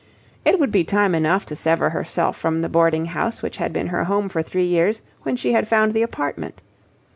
It 0.43 0.59
would 0.59 0.71
be 0.71 0.83
time 0.83 1.13
enough 1.13 1.45
to 1.45 1.55
sever 1.55 1.91
herself 1.91 2.35
from 2.35 2.59
the 2.63 2.69
boarding 2.69 3.05
house 3.05 3.43
which 3.43 3.57
had 3.57 3.71
been 3.71 3.89
her 3.89 4.05
home 4.05 4.29
for 4.29 4.41
three 4.41 4.65
years 4.65 5.03
when 5.21 5.35
she 5.35 5.51
had 5.53 5.67
found 5.67 5.93
the 5.93 6.01
apartment. 6.01 6.63